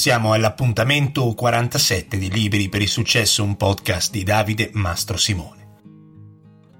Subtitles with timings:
[0.00, 5.76] Siamo all'appuntamento 47 di Libri per il successo, un podcast di Davide Mastro Simone.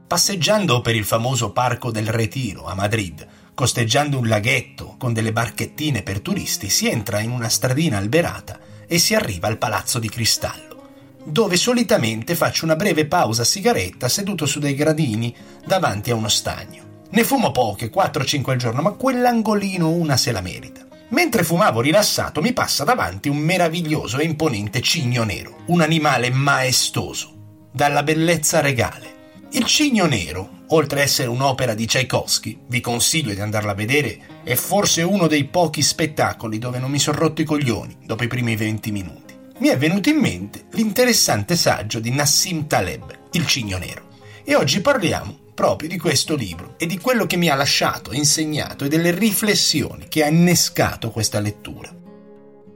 [0.07, 6.03] Passeggiando per il famoso Parco del Retiro a Madrid, costeggiando un laghetto con delle barchettine
[6.03, 11.19] per turisti, si entra in una stradina alberata e si arriva al Palazzo di Cristallo,
[11.23, 16.29] dove solitamente faccio una breve pausa a sigaretta seduto su dei gradini davanti a uno
[16.29, 17.05] stagno.
[17.11, 20.89] Ne fumo poche, 4-5 al giorno, ma quell'angolino una se la merita.
[21.11, 27.69] Mentre fumavo rilassato mi passa davanti un meraviglioso e imponente cigno nero, un animale maestoso,
[27.73, 29.19] dalla bellezza regale.
[29.53, 34.43] Il cigno nero, oltre a essere un'opera di Tchaikovsky, vi consiglio di andarla a vedere,
[34.45, 38.29] è forse uno dei pochi spettacoli dove non mi sono rotto i coglioni dopo i
[38.29, 39.35] primi 20 minuti.
[39.59, 44.09] Mi è venuto in mente l'interessante saggio di Nassim Taleb, Il cigno nero.
[44.45, 48.85] E oggi parliamo proprio di questo libro e di quello che mi ha lasciato, insegnato
[48.85, 51.95] e delle riflessioni che ha innescato questa lettura.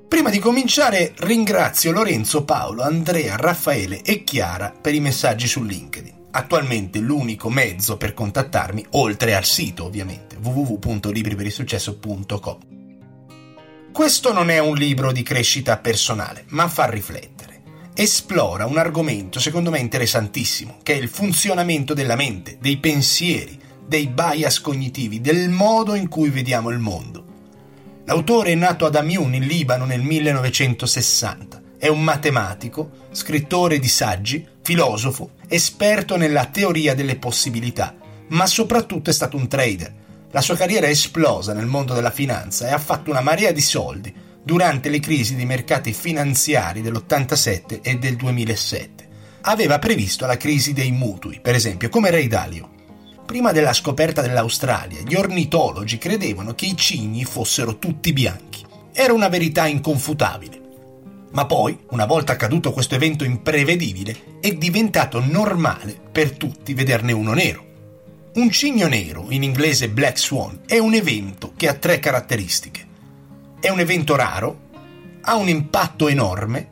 [0.08, 6.22] Prima di cominciare ringrazio Lorenzo, Paolo, Andrea, Raffaele e Chiara per i messaggi su LinkedIn.
[6.30, 12.58] Attualmente l'unico mezzo per contattarmi, oltre al sito ovviamente, www.libriperisuccesso.com.
[13.92, 17.33] Questo non è un libro di crescita personale, ma fa riflettere
[17.96, 24.08] esplora un argomento secondo me interessantissimo, che è il funzionamento della mente, dei pensieri, dei
[24.08, 27.24] bias cognitivi, del modo in cui vediamo il mondo.
[28.06, 31.62] L'autore è nato ad Amiun, in Libano, nel 1960.
[31.78, 37.94] È un matematico, scrittore di saggi, filosofo, esperto nella teoria delle possibilità,
[38.28, 40.02] ma soprattutto è stato un trader.
[40.32, 43.60] La sua carriera è esplosa nel mondo della finanza e ha fatto una marea di
[43.60, 44.12] soldi,
[44.44, 49.08] durante le crisi dei mercati finanziari dell'87 e del 2007.
[49.42, 52.70] Aveva previsto la crisi dei mutui, per esempio, come Ray Dalio.
[53.24, 58.62] Prima della scoperta dell'Australia, gli ornitologi credevano che i cigni fossero tutti bianchi.
[58.92, 60.60] Era una verità inconfutabile.
[61.32, 67.32] Ma poi, una volta accaduto questo evento imprevedibile, è diventato normale per tutti vederne uno
[67.32, 67.64] nero.
[68.34, 72.83] Un cigno nero, in inglese Black Swan, è un evento che ha tre caratteristiche
[73.64, 74.60] è un evento raro,
[75.22, 76.68] ha un impatto enorme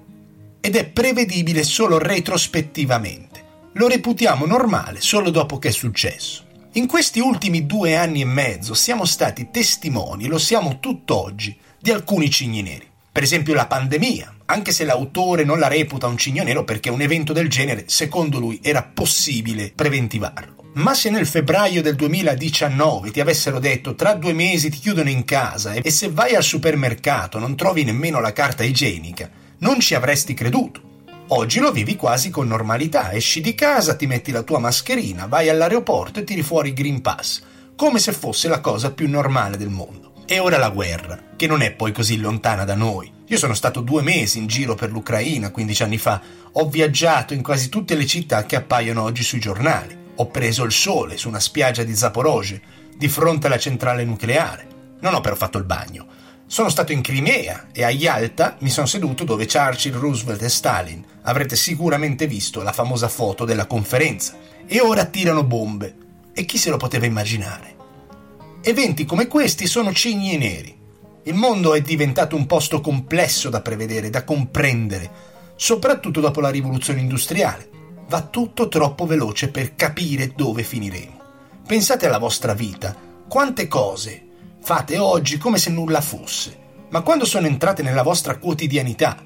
[0.61, 3.43] ed è prevedibile solo retrospettivamente.
[3.73, 6.45] Lo reputiamo normale solo dopo che è successo.
[6.73, 12.29] In questi ultimi due anni e mezzo siamo stati testimoni, lo siamo tutt'oggi, di alcuni
[12.29, 12.87] cigni neri.
[13.11, 17.01] Per esempio la pandemia, anche se l'autore non la reputa un cigno nero perché un
[17.01, 20.62] evento del genere, secondo lui, era possibile preventivarlo.
[20.75, 25.23] Ma se nel febbraio del 2019 ti avessero detto tra due mesi ti chiudono in
[25.27, 29.29] casa e se vai al supermercato non trovi nemmeno la carta igienica,
[29.59, 30.81] non ci avresti creduto.
[31.29, 35.51] Oggi lo vivi quasi con normalità, esci di casa, ti metti la tua mascherina, vai
[35.51, 37.43] all'aeroporto e tiri fuori il Green Pass,
[37.77, 40.25] come se fosse la cosa più normale del mondo.
[40.27, 43.13] E ora la guerra, che non è poi così lontana da noi.
[43.27, 46.21] Io sono stato due mesi in giro per l'Ucraina 15 anni fa,
[46.53, 50.01] ho viaggiato in quasi tutte le città che appaiono oggi sui giornali.
[50.17, 52.61] Ho preso il sole su una spiaggia di Zaporozhye,
[52.97, 54.67] di fronte alla centrale nucleare.
[55.01, 56.07] Non ho però fatto il bagno.
[56.47, 61.03] Sono stato in Crimea e a Yalta mi sono seduto dove Churchill, Roosevelt e Stalin.
[61.23, 64.37] Avrete sicuramente visto la famosa foto della conferenza.
[64.67, 65.97] E ora tirano bombe.
[66.35, 67.77] E chi se lo poteva immaginare?
[68.63, 70.79] Eventi come questi sono cigni neri.
[71.25, 75.11] Il mondo è diventato un posto complesso da prevedere, da comprendere,
[75.57, 77.81] soprattutto dopo la rivoluzione industriale
[78.13, 81.21] va tutto troppo veloce per capire dove finiremo.
[81.67, 82.95] Pensate alla vostra vita,
[83.27, 84.27] quante cose
[84.61, 86.59] fate oggi come se nulla fosse,
[86.91, 89.17] ma quando sono entrate nella vostra quotidianità,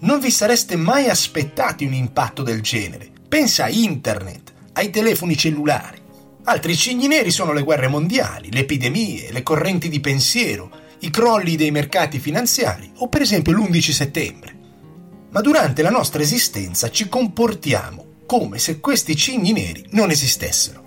[0.00, 3.12] non vi sareste mai aspettati un impatto del genere.
[3.28, 6.00] Pensa a internet, ai telefoni cellulari.
[6.42, 11.54] Altri cigni neri sono le guerre mondiali, le epidemie, le correnti di pensiero, i crolli
[11.54, 14.56] dei mercati finanziari o per esempio l'11 settembre.
[15.30, 20.80] Ma durante la nostra esistenza ci comportiamo come se questi cigni neri non esistessero.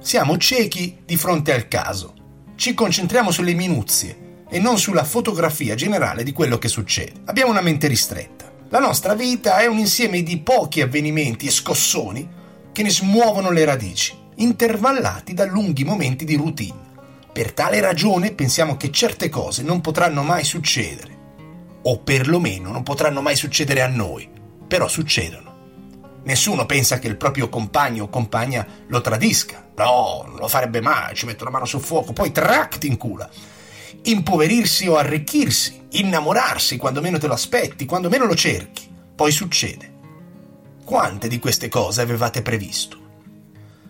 [0.00, 2.14] Siamo ciechi di fronte al caso,
[2.56, 7.22] ci concentriamo sulle minuzie e non sulla fotografia generale di quello che succede.
[7.24, 8.52] Abbiamo una mente ristretta.
[8.68, 12.28] La nostra vita è un insieme di pochi avvenimenti e scossoni
[12.72, 16.82] che ne smuovono le radici, intervallati da lunghi momenti di routine.
[17.32, 21.16] Per tale ragione pensiamo che certe cose non potranno mai succedere,
[21.82, 24.28] o perlomeno non potranno mai succedere a noi,
[24.66, 25.53] però succedono.
[26.24, 29.68] Nessuno pensa che il proprio compagno o compagna lo tradisca.
[29.76, 33.28] No, non lo farebbe mai, ci metto la mano sul fuoco, poi tract in culo.
[34.04, 38.88] Impoverirsi o arricchirsi, innamorarsi quando meno te lo aspetti, quando meno lo cerchi.
[39.14, 39.92] Poi succede.
[40.84, 43.02] Quante di queste cose avevate previsto?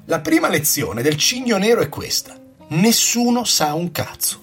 [0.06, 2.36] La prima lezione del cigno nero è questa.
[2.68, 4.42] Nessuno sa un cazzo.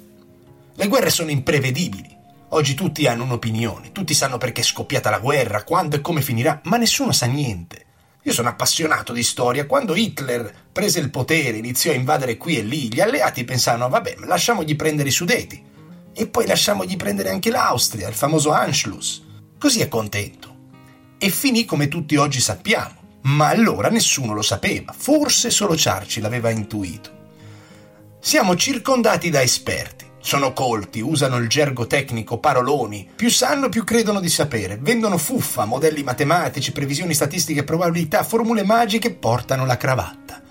[0.76, 2.11] Le guerre sono imprevedibili.
[2.54, 6.60] Oggi tutti hanno un'opinione, tutti sanno perché è scoppiata la guerra, quando e come finirà,
[6.66, 7.86] ma nessuno sa niente.
[8.24, 9.66] Io sono appassionato di storia.
[9.66, 14.16] Quando Hitler prese il potere, iniziò a invadere qui e lì, gli alleati pensavano, vabbè,
[14.26, 15.64] lasciamogli prendere i Sudeti.
[16.14, 19.22] E poi lasciamogli prendere anche l'Austria, il famoso Anschluss.
[19.58, 20.56] Così è contento.
[21.18, 23.20] E finì come tutti oggi sappiamo.
[23.22, 27.20] Ma allora nessuno lo sapeva, forse solo Churchill l'aveva intuito.
[28.20, 33.10] Siamo circondati da esperti sono colti, usano il gergo tecnico, paroloni.
[33.16, 34.78] Più sanno, più credono di sapere.
[34.80, 40.42] Vendono fuffa, modelli matematici, previsioni statistiche, probabilità, formule magiche, portano la cravatta.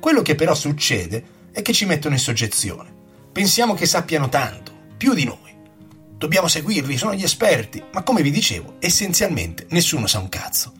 [0.00, 2.92] Quello che però succede è che ci mettono in soggezione.
[3.32, 5.54] Pensiamo che sappiano tanto, più di noi.
[6.18, 10.72] Dobbiamo seguirli, sono gli esperti, ma come vi dicevo, essenzialmente nessuno sa un cazzo.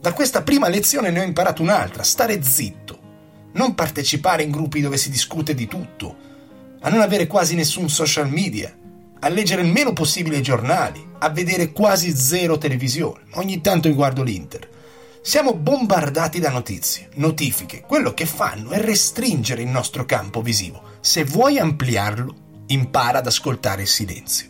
[0.00, 3.00] Da questa prima lezione ne ho imparato un'altra, stare zitto,
[3.52, 6.25] non partecipare in gruppi dove si discute di tutto,
[6.86, 8.72] a non avere quasi nessun social media,
[9.18, 13.24] a leggere il meno possibile i giornali, a vedere quasi zero televisione.
[13.34, 14.68] Ogni tanto mi guardo l'Inter.
[15.20, 17.80] Siamo bombardati da notizie, notifiche.
[17.80, 20.80] Quello che fanno è restringere il nostro campo visivo.
[21.00, 22.34] Se vuoi ampliarlo,
[22.66, 24.46] impara ad ascoltare il silenzio.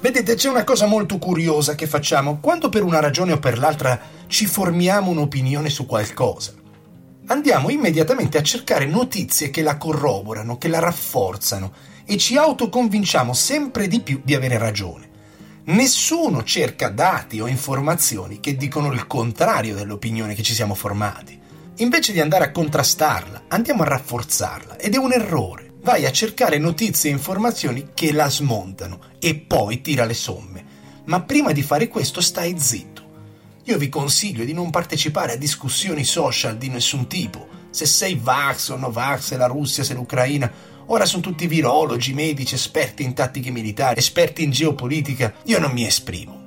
[0.00, 4.00] Vedete, c'è una cosa molto curiosa che facciamo quando per una ragione o per l'altra
[4.26, 6.64] ci formiamo un'opinione su qualcosa
[7.26, 11.72] andiamo immediatamente a cercare notizie che la corroborano, che la rafforzano
[12.04, 15.10] e ci autoconvinciamo sempre di più di avere ragione.
[15.64, 21.38] Nessuno cerca dati o informazioni che dicono il contrario dell'opinione che ci siamo formati.
[21.78, 25.72] Invece di andare a contrastarla, andiamo a rafforzarla ed è un errore.
[25.82, 30.64] Vai a cercare notizie e informazioni che la smontano e poi tira le somme.
[31.04, 32.95] Ma prima di fare questo stai zitto
[33.68, 37.48] io vi consiglio di non partecipare a discussioni social di nessun tipo.
[37.70, 40.50] Se sei Vax o no Vax, se la Russia, se l'Ucraina,
[40.86, 45.34] ora sono tutti virologi, medici, esperti in tattiche militari, esperti in geopolitica.
[45.46, 46.44] Io non mi esprimo.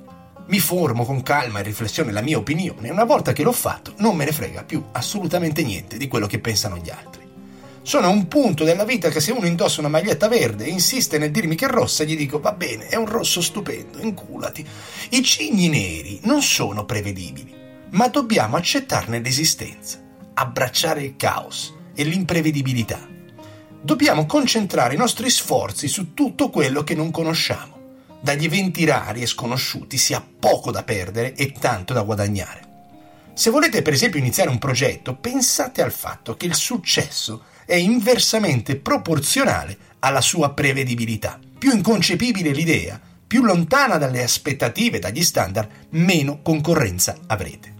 [0.47, 3.95] Mi formo con calma e riflessione la mia opinione e una volta che l'ho fatto
[3.97, 7.18] non me ne frega più assolutamente niente di quello che pensano gli altri.
[7.89, 11.17] Sono a un punto della vita che se uno indossa una maglietta verde e insiste
[11.17, 14.63] nel dirmi che è rossa, gli dico va bene, è un rosso stupendo, inculati.
[15.09, 17.51] I cigni neri non sono prevedibili,
[17.89, 19.97] ma dobbiamo accettarne l'esistenza,
[20.35, 22.99] abbracciare il caos e l'imprevedibilità.
[23.81, 28.03] Dobbiamo concentrare i nostri sforzi su tutto quello che non conosciamo.
[28.21, 32.67] Dagli eventi rari e sconosciuti si ha poco da perdere e tanto da guadagnare.
[33.33, 38.77] Se volete per esempio iniziare un progetto, pensate al fatto che il successo è inversamente
[38.77, 41.39] proporzionale alla sua prevedibilità.
[41.59, 47.75] Più inconcepibile l'idea, più lontana dalle aspettative, dagli standard, meno concorrenza avrete.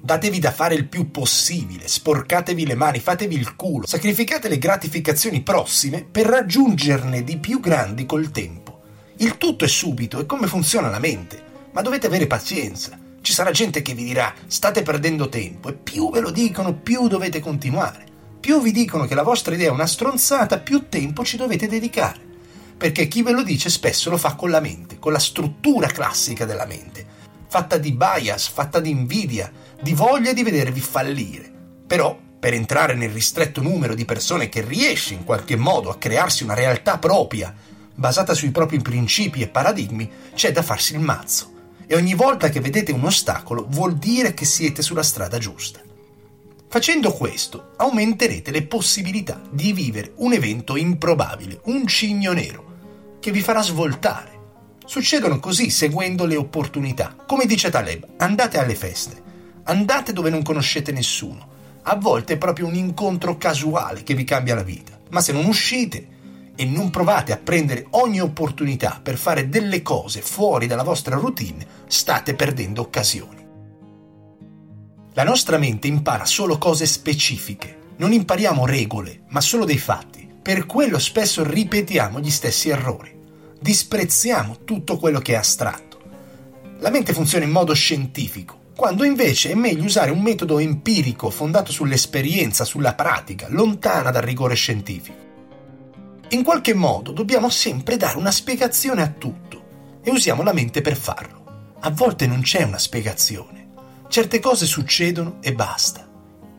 [0.00, 5.42] Datevi da fare il più possibile, sporcatevi le mani, fatevi il culo, sacrificate le gratificazioni
[5.42, 8.80] prossime per raggiungerne di più grandi col tempo.
[9.18, 11.42] Il tutto è subito, è come funziona la mente,
[11.72, 12.98] ma dovete avere pazienza.
[13.20, 17.06] Ci sarà gente che vi dirà state perdendo tempo e più ve lo dicono più
[17.06, 18.08] dovete continuare.
[18.40, 22.28] Più vi dicono che la vostra idea è una stronzata, più tempo ci dovete dedicare.
[22.74, 26.46] Perché chi ve lo dice spesso lo fa con la mente, con la struttura classica
[26.46, 27.06] della mente,
[27.46, 31.52] fatta di bias, fatta di invidia, di voglia di vedervi fallire.
[31.86, 36.42] Però, per entrare nel ristretto numero di persone che riesce in qualche modo a crearsi
[36.42, 37.54] una realtà propria,
[37.94, 41.52] basata sui propri principi e paradigmi, c'è da farsi il mazzo.
[41.86, 45.80] E ogni volta che vedete un ostacolo vuol dire che siete sulla strada giusta.
[46.72, 53.40] Facendo questo aumenterete le possibilità di vivere un evento improbabile, un cigno nero, che vi
[53.40, 54.38] farà svoltare.
[54.86, 57.16] Succedono così seguendo le opportunità.
[57.26, 59.20] Come dice Taleb, andate alle feste,
[59.64, 61.48] andate dove non conoscete nessuno.
[61.82, 64.96] A volte è proprio un incontro casuale che vi cambia la vita.
[65.10, 66.06] Ma se non uscite
[66.54, 71.66] e non provate a prendere ogni opportunità per fare delle cose fuori dalla vostra routine,
[71.88, 73.39] state perdendo occasioni.
[75.14, 80.28] La nostra mente impara solo cose specifiche, non impariamo regole, ma solo dei fatti.
[80.40, 83.12] Per quello spesso ripetiamo gli stessi errori.
[83.60, 86.00] Disprezziamo tutto quello che è astratto.
[86.78, 91.72] La mente funziona in modo scientifico, quando invece è meglio usare un metodo empirico fondato
[91.72, 95.18] sull'esperienza, sulla pratica, lontana dal rigore scientifico.
[96.28, 100.96] In qualche modo dobbiamo sempre dare una spiegazione a tutto e usiamo la mente per
[100.96, 101.74] farlo.
[101.80, 103.60] A volte non c'è una spiegazione
[104.10, 106.04] Certe cose succedono e basta.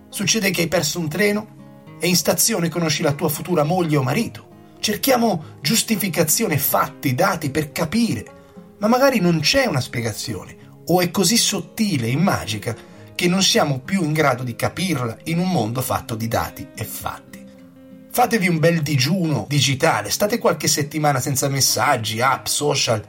[0.08, 4.04] Succede che hai perso un treno e in stazione conosci la tua futura moglie o
[4.04, 4.48] marito.
[4.80, 8.26] Cerchiamo giustificazione, fatti, dati per capire,
[8.78, 10.56] ma magari non c'è una spiegazione
[10.86, 12.74] o è così sottile e magica
[13.14, 16.86] che non siamo più in grado di capirla in un mondo fatto di dati e
[16.86, 17.46] fatti.
[18.12, 23.06] Fatevi un bel digiuno digitale, state qualche settimana senza messaggi, app, social.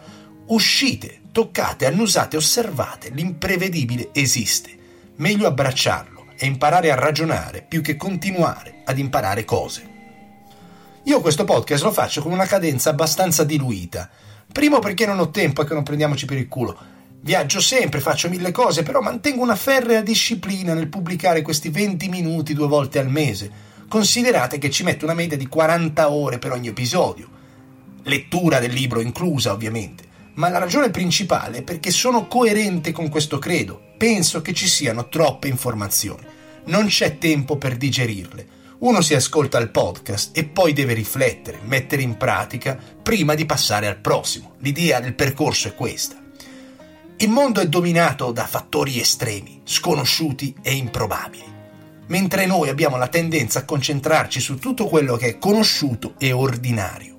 [0.48, 4.70] Uscite, toccate, annusate, osservate, l'imprevedibile esiste.
[5.16, 9.88] Meglio abbracciarlo e imparare a ragionare più che continuare ad imparare cose.
[11.04, 14.08] Io questo podcast lo faccio con una cadenza abbastanza diluita.
[14.52, 16.78] Primo perché non ho tempo e che non prendiamoci per il culo.
[17.20, 22.52] Viaggio sempre, faccio mille cose, però mantengo una ferrea disciplina nel pubblicare questi 20 minuti
[22.52, 23.50] due volte al mese.
[23.88, 27.28] Considerate che ci metto una media di 40 ore per ogni episodio.
[28.04, 30.10] Lettura del libro inclusa, ovviamente.
[30.34, 33.92] Ma la ragione principale è perché sono coerente con questo credo.
[33.98, 36.24] Penso che ci siano troppe informazioni.
[36.64, 38.60] Non c'è tempo per digerirle.
[38.78, 43.86] Uno si ascolta il podcast e poi deve riflettere, mettere in pratica prima di passare
[43.86, 44.54] al prossimo.
[44.58, 46.16] L'idea del percorso è questa.
[47.18, 51.44] Il mondo è dominato da fattori estremi, sconosciuti e improbabili,
[52.08, 57.11] mentre noi abbiamo la tendenza a concentrarci su tutto quello che è conosciuto e ordinario.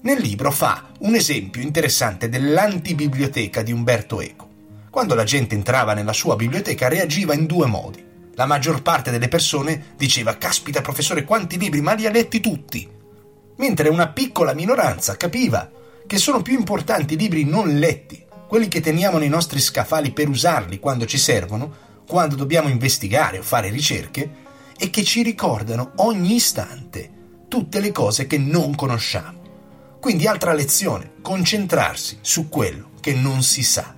[0.00, 4.48] Nel libro fa un esempio interessante dell'antibiblioteca di Umberto Eco.
[4.90, 8.04] Quando la gente entrava nella sua biblioteca reagiva in due modi.
[8.34, 12.88] La maggior parte delle persone diceva Caspita professore quanti libri, ma li ha letti tutti.
[13.56, 15.68] Mentre una piccola minoranza capiva
[16.06, 20.28] che sono più importanti i libri non letti quelli che teniamo nei nostri scaffali per
[20.28, 21.74] usarli quando ci servono,
[22.06, 24.30] quando dobbiamo investigare o fare ricerche,
[24.78, 27.10] e che ci ricordano ogni istante
[27.48, 29.37] tutte le cose che non conosciamo.
[30.00, 33.96] Quindi altra lezione, concentrarsi su quello che non si sa.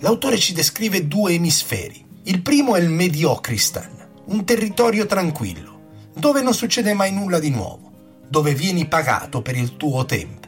[0.00, 2.04] L'autore ci descrive due emisferi.
[2.24, 5.80] Il primo è il Mediocristan, un territorio tranquillo,
[6.14, 7.90] dove non succede mai nulla di nuovo,
[8.28, 10.46] dove vieni pagato per il tuo tempo.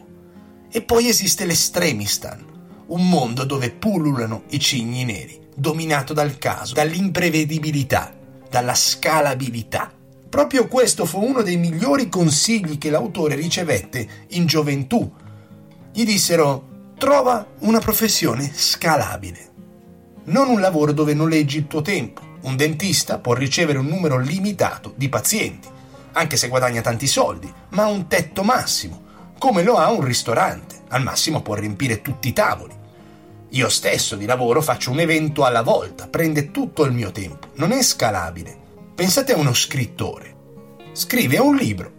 [0.70, 2.44] E poi esiste l'Estremistan,
[2.88, 8.14] un mondo dove pullulano i cigni neri, dominato dal caso, dall'imprevedibilità,
[8.48, 9.92] dalla scalabilità.
[10.30, 15.12] Proprio questo fu uno dei migliori consigli che l'autore ricevette in gioventù.
[15.92, 19.50] Gli dissero trova una professione scalabile.
[20.26, 22.20] Non un lavoro dove noleggi il tuo tempo.
[22.42, 25.66] Un dentista può ricevere un numero limitato di pazienti,
[26.12, 29.02] anche se guadagna tanti soldi, ma ha un tetto massimo,
[29.36, 30.82] come lo ha un ristorante.
[30.90, 32.74] Al massimo può riempire tutti i tavoli.
[33.48, 37.72] Io stesso di lavoro faccio un evento alla volta, prende tutto il mio tempo, non
[37.72, 38.59] è scalabile.
[39.00, 40.36] Pensate a uno scrittore.
[40.92, 41.92] Scrive un libro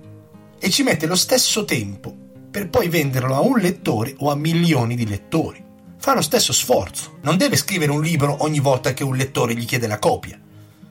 [0.60, 2.16] e ci mette lo stesso tempo
[2.52, 5.66] per poi venderlo a un lettore o a milioni di lettori.
[5.98, 7.18] Fa lo stesso sforzo.
[7.24, 10.40] Non deve scrivere un libro ogni volta che un lettore gli chiede la copia.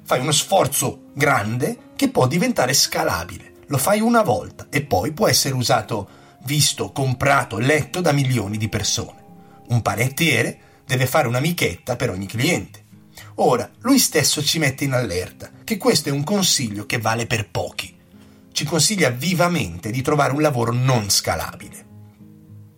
[0.03, 3.53] Fai uno sforzo grande che può diventare scalabile.
[3.69, 6.09] Lo fai una volta e poi può essere usato,
[6.43, 9.25] visto, comprato, letto da milioni di persone.
[9.69, 12.80] Un panettiere deve fare una michetta per ogni cliente.
[13.43, 17.49] Ora, lui stesso ci mette in allerta che questo è un consiglio che vale per
[17.49, 17.97] pochi.
[18.53, 21.87] Ci consiglia vivamente di trovare un lavoro non scalabile.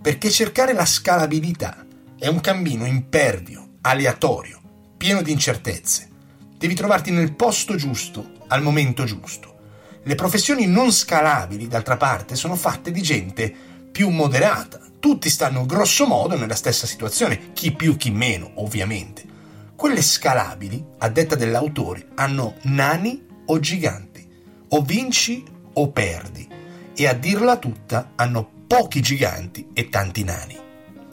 [0.01, 1.85] Perché cercare la scalabilità
[2.17, 4.61] è un cammino impervio, aleatorio,
[4.97, 6.09] pieno di incertezze.
[6.57, 9.57] Devi trovarti nel posto giusto, al momento giusto.
[10.05, 13.53] Le professioni non scalabili, d'altra parte, sono fatte di gente
[13.91, 19.31] più moderata, tutti stanno grosso modo nella stessa situazione, chi più chi meno, ovviamente.
[19.83, 24.25] Quelle scalabili, a detta dell'autore, hanno nani o giganti,
[24.69, 26.49] o vinci o perdi,
[26.95, 30.57] e a dirla tutta hanno pochi giganti e tanti nani.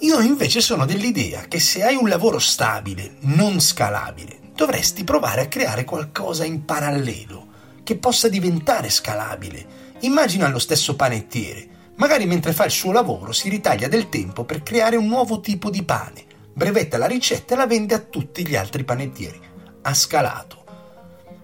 [0.02, 5.48] Io invece sono dell'idea che se hai un lavoro stabile, non scalabile, dovresti provare a
[5.48, 7.48] creare qualcosa in parallelo
[7.82, 9.66] che possa diventare scalabile.
[10.02, 14.64] Immagina lo stesso panettiere Magari mentre fa il suo lavoro si ritaglia del tempo per
[14.64, 16.24] creare un nuovo tipo di pane,
[16.60, 19.40] brevetta la ricetta e la vende a tutti gli altri panettieri.
[19.82, 20.66] Ha scalato.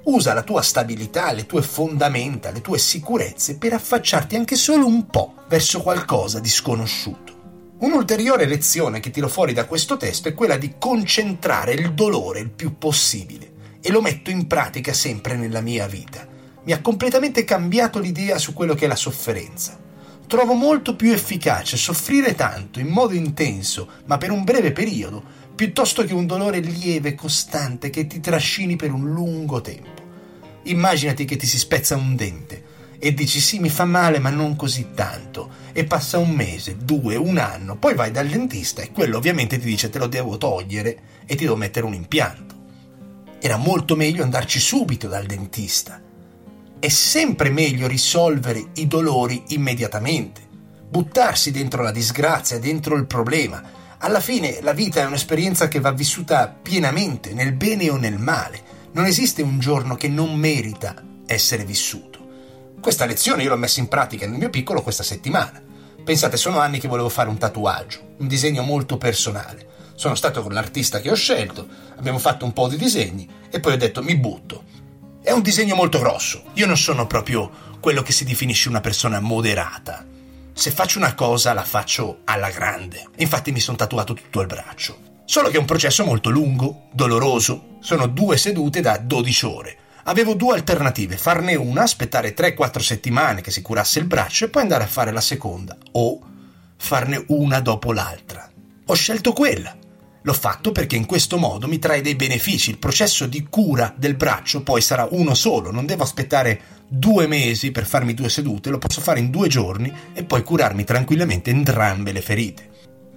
[0.03, 5.07] Usa la tua stabilità, le tue fondamenta, le tue sicurezze per affacciarti anche solo un
[5.07, 7.33] po' verso qualcosa di sconosciuto.
[7.79, 12.49] Un'ulteriore lezione che tiro fuori da questo testo è quella di concentrare il dolore il
[12.49, 16.27] più possibile e lo metto in pratica sempre nella mia vita.
[16.65, 19.79] Mi ha completamente cambiato l'idea su quello che è la sofferenza.
[20.27, 26.03] Trovo molto più efficace soffrire tanto, in modo intenso, ma per un breve periodo, piuttosto
[26.03, 30.03] che un dolore lieve e costante che ti trascini per un lungo tempo.
[30.63, 34.55] Immaginati che ti si spezza un dente e dici sì mi fa male ma non
[34.55, 39.17] così tanto e passa un mese, due, un anno, poi vai dal dentista e quello
[39.17, 42.55] ovviamente ti dice te lo devo togliere e ti devo mettere un impianto.
[43.39, 46.01] Era molto meglio andarci subito dal dentista
[46.85, 50.47] è sempre meglio risolvere i dolori immediatamente,
[50.87, 53.59] buttarsi dentro la disgrazia, dentro il problema.
[53.97, 58.61] Alla fine la vita è un'esperienza che va vissuta pienamente, nel bene o nel male.
[58.91, 60.93] Non esiste un giorno che non merita
[61.25, 62.19] essere vissuto.
[62.79, 65.59] Questa lezione io l'ho messa in pratica nel mio piccolo questa settimana.
[66.03, 69.69] Pensate, sono anni che volevo fare un tatuaggio, un disegno molto personale.
[69.95, 73.73] Sono stato con l'artista che ho scelto, abbiamo fatto un po' di disegni e poi
[73.73, 74.74] ho detto mi butto.
[75.25, 76.43] È un disegno molto grosso.
[76.53, 80.05] Io non sono proprio quello che si definisce una persona moderata.
[80.53, 83.07] Se faccio una cosa la faccio alla grande.
[83.15, 85.23] Infatti mi sono tatuato tutto il braccio.
[85.25, 87.77] Solo che è un processo molto lungo, doloroso.
[87.79, 89.77] Sono due sedute da 12 ore.
[90.03, 94.61] Avevo due alternative, farne una, aspettare 3-4 settimane che si curasse il braccio e poi
[94.61, 96.19] andare a fare la seconda, o
[96.77, 98.47] farne una dopo l'altra.
[98.85, 99.75] Ho scelto quella.
[100.25, 102.71] L'ho fatto perché in questo modo mi trae dei benefici.
[102.71, 107.69] Il processo di cura del braccio poi sarà uno solo, non devo aspettare due mesi
[107.69, 112.11] per farmi due sedute, lo posso fare in due giorni e poi curarmi tranquillamente entrambe
[112.11, 112.69] le ferite.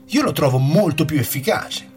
[0.09, 1.97] Io lo trovo molto più efficace.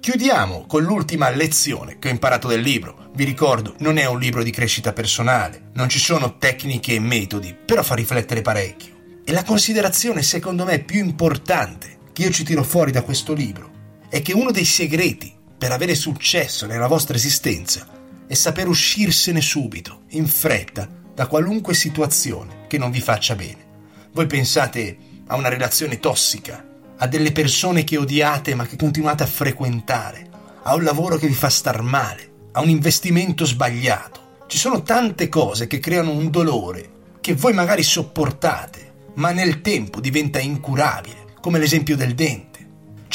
[0.00, 3.10] Chiudiamo con l'ultima lezione che ho imparato del libro.
[3.14, 7.54] Vi ricordo, non è un libro di crescita personale, non ci sono tecniche e metodi,
[7.54, 9.20] però fa riflettere parecchio.
[9.24, 13.74] E la considerazione secondo me più importante che io ci tiro fuori da questo libro
[14.16, 17.86] è che uno dei segreti per avere successo nella vostra esistenza
[18.26, 23.64] è saper uscirsene subito, in fretta, da qualunque situazione che non vi faccia bene.
[24.12, 24.96] Voi pensate
[25.26, 26.64] a una relazione tossica,
[26.96, 30.30] a delle persone che odiate ma che continuate a frequentare,
[30.62, 34.44] a un lavoro che vi fa star male, a un investimento sbagliato.
[34.46, 40.00] Ci sono tante cose che creano un dolore che voi magari sopportate, ma nel tempo
[40.00, 42.55] diventa incurabile, come l'esempio del dente.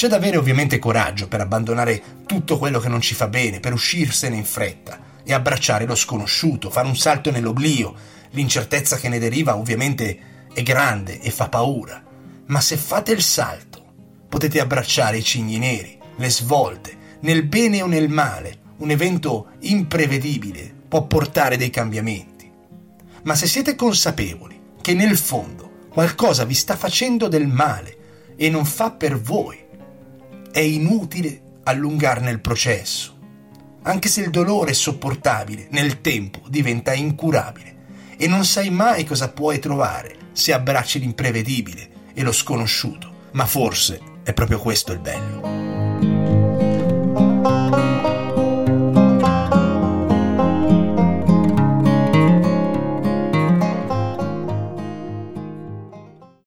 [0.02, 3.72] C'è da avere ovviamente coraggio per abbandonare tutto quello che non ci fa bene, per
[3.72, 7.94] uscirsene in fretta e abbracciare lo sconosciuto, fare un salto nell'oblio.
[8.32, 12.04] L'incertezza che ne deriva ovviamente è grande e fa paura,
[12.48, 13.94] ma se fate il salto
[14.28, 20.74] potete abbracciare i cigni neri, le svolte, nel bene o nel male, un evento imprevedibile
[20.88, 22.52] può portare dei cambiamenti.
[23.22, 27.98] Ma se siete consapevoli che nel fondo qualcosa vi sta facendo del male
[28.36, 29.61] e non fa per voi,
[30.52, 33.18] è inutile allungarne il processo.
[33.84, 37.78] Anche se il dolore è sopportabile, nel tempo diventa incurabile
[38.18, 43.30] e non sai mai cosa puoi trovare se abbracci l'imprevedibile e lo sconosciuto.
[43.32, 45.51] Ma forse è proprio questo il bello.